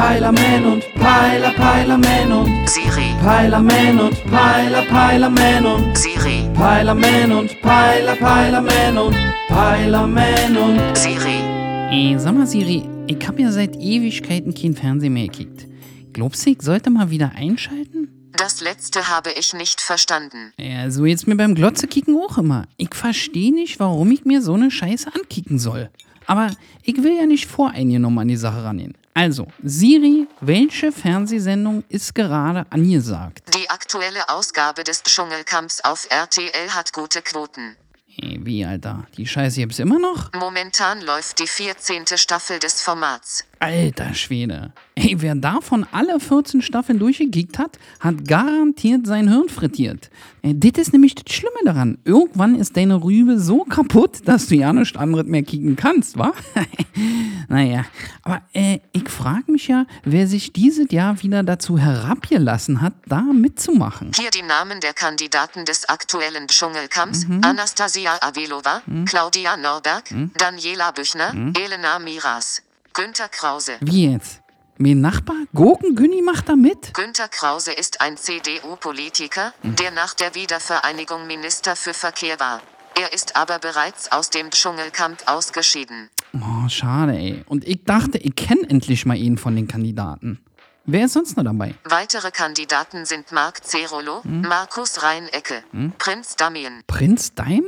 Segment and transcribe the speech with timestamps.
[0.00, 8.16] Peilerman und Peiler, Peilerman und Siri, Peilerman und Peiler, Peilerman und Siri, Peilerman und Peiler,
[8.16, 9.16] Peilerman und
[9.48, 11.42] Peilerman und Siri.
[11.90, 15.66] Ey, sag mal, Siri, ich hab ja seit Ewigkeiten kein Fernsehen mehr gekickt.
[16.14, 18.32] Glaubst du, ich sollte mal wieder einschalten?
[18.32, 20.54] Das letzte habe ich nicht verstanden.
[20.56, 22.64] Ja, so jetzt mir beim Glotze kicken auch immer.
[22.78, 25.90] Ich verstehe nicht, warum ich mir so eine Scheiße ankicken soll.
[26.26, 26.50] Aber
[26.84, 28.94] ich will ja nicht voreingenommen an die Sache rangehen.
[29.14, 33.42] Also, Siri, welche Fernsehsendung ist gerade angesagt?
[33.56, 37.76] Die aktuelle Ausgabe des Dschungelcamps auf RTL hat gute Quoten.
[38.16, 39.06] Ey, wie, Alter?
[39.16, 40.32] Die Scheiße gibt's immer noch?
[40.34, 42.06] Momentan läuft die 14.
[42.16, 43.44] Staffel des Formats.
[43.60, 44.72] Alter Schwede.
[44.94, 50.08] Ey, wer davon alle 14 Staffeln durchgekickt hat, hat garantiert sein Hirn frittiert.
[50.40, 51.98] Äh, das ist nämlich das Schlimme daran.
[52.04, 56.32] Irgendwann ist deine Rübe so kaputt, dass du ja nichts anderes mehr kicken kannst, wa?
[57.48, 57.84] naja,
[58.22, 63.20] aber äh, ich frage mich ja, wer sich dieses Jahr wieder dazu herabgelassen hat, da
[63.20, 64.12] mitzumachen.
[64.18, 67.26] Hier die Namen der Kandidaten des aktuellen Dschungelcamps.
[67.42, 70.04] Anastasia Avelova, Claudia Norberg,
[70.38, 72.62] Daniela Büchner, Elena Miras,
[72.94, 73.76] Günter Krause.
[73.80, 74.42] Wie jetzt?
[74.76, 76.92] Mein Nachbar Gurkengünni macht da mit?
[76.94, 82.60] Günter Krause ist ein CDU-Politiker, der nach der Wiedervereinigung Minister für Verkehr war.
[83.00, 86.10] Er ist aber bereits aus dem Dschungelcamp ausgeschieden.
[86.34, 87.44] Oh, schade, ey.
[87.46, 90.44] Und ich dachte, ich kenne endlich mal ihn von den Kandidaten.
[90.84, 91.74] Wer ist sonst noch dabei?
[91.84, 95.62] Weitere Kandidaten sind Marc Zerolo, Markus Reinecke,
[95.98, 97.64] Prinz Damien, Prinz Daim?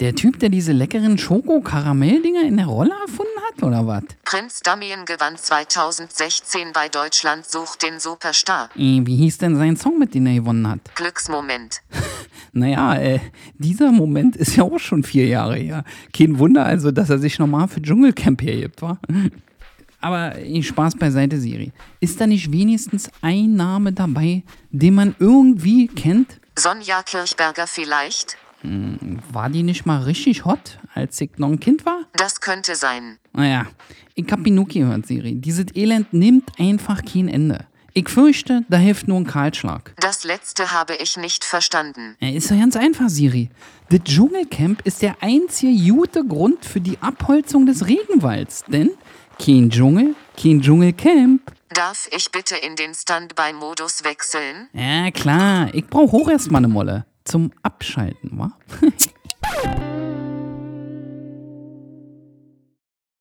[0.00, 4.04] Der Typ, der diese leckeren Schoko-Karamell-Dinger in der Rolle erfunden hat, oder was?
[4.24, 8.68] Prinz Damien gewann 2016 bei Deutschland sucht den Superstar.
[8.76, 10.80] Äh, Wie hieß denn sein Song, mit dem er gewonnen hat?
[10.96, 11.80] Glücksmoment.
[12.52, 13.20] Naja, äh,
[13.54, 15.82] dieser Moment ist ja auch schon vier Jahre her.
[16.12, 18.98] Kein Wunder also, dass er sich nochmal für Dschungelcamp hergibt, wa?
[20.02, 21.72] Aber äh, Spaß beiseite, Siri.
[22.00, 26.38] Ist da nicht wenigstens ein Name dabei, den man irgendwie kennt?
[26.54, 28.36] Sonja Kirchberger vielleicht?
[29.36, 32.06] War die nicht mal richtig hot, als ich noch ein Kind war?
[32.14, 33.18] Das könnte sein.
[33.34, 33.66] Naja,
[34.14, 35.34] ich hab genug gehört, Siri.
[35.34, 37.66] Dieses Elend nimmt einfach kein Ende.
[37.92, 39.92] Ich fürchte, da hilft nur ein Kahlschlag.
[40.00, 42.16] Das letzte habe ich nicht verstanden.
[42.18, 43.50] Ja, ist doch ganz einfach, Siri.
[43.90, 48.64] Das Dschungelcamp ist der einzige gute Grund für die Abholzung des Regenwalds.
[48.68, 48.92] Denn
[49.38, 51.42] kein Dschungel, kein Dschungelcamp.
[51.74, 54.70] Darf ich bitte in den Standby-Modus wechseln?
[54.72, 55.68] Ja, klar.
[55.74, 57.04] Ich brauch auch erstmal eine Molle.
[57.24, 58.52] Zum Abschalten, wa?
[59.66, 60.25] Thank you.